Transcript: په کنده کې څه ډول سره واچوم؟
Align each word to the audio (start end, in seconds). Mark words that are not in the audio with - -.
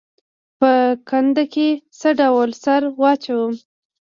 په 0.59 0.71
کنده 1.09 1.43
کې 1.53 1.69
څه 1.99 2.09
ډول 2.19 2.49
سره 2.63 2.87
واچوم؟ 3.01 3.53